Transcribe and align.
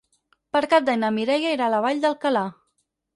Per 0.55 0.61
Cap 0.71 0.87
d'Any 0.87 0.99
na 1.03 1.11
Mireia 1.17 1.51
irà 1.57 1.67
a 1.69 1.73
la 1.73 1.83
Vall 1.87 2.01
d'Alcalà. 2.07 2.43